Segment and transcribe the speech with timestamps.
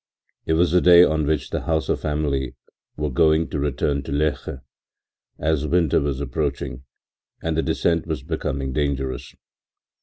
[0.47, 2.55] It was the day on which the Hauser family
[2.97, 4.59] were going to return to Loeche,
[5.37, 6.85] as winter was approaching,
[7.43, 9.35] and the descent was becoming dangerous.